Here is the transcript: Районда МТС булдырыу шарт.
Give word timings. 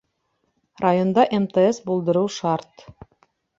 Районда 0.85 1.27
МТС 1.45 1.81
булдырыу 1.91 2.35
шарт. 2.39 2.89